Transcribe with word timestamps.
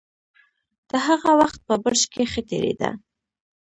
د 0.89 0.91
هغه 1.07 1.31
وخت 1.41 1.59
په 1.67 1.73
برج 1.83 2.01
کې 2.13 2.23
ښه 2.31 2.41
تېرېده. 2.49 2.89